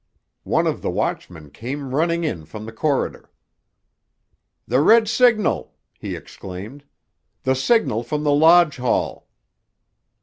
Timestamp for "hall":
8.77-9.27